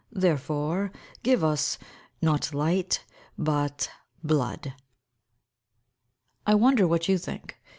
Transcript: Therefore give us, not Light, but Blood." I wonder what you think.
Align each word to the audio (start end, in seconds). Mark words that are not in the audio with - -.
Therefore 0.11 0.91
give 1.21 1.43
us, 1.43 1.77
not 2.23 2.55
Light, 2.55 3.05
but 3.37 3.91
Blood." 4.23 4.73
I 6.47 6.55
wonder 6.55 6.87
what 6.87 7.07
you 7.07 7.19
think. 7.19 7.57